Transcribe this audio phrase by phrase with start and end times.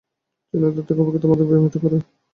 [0.47, 2.01] তিনি আধ্যাত্বিক অভিজ্ঞতার মাধ্যম বিমেোহিত করেন।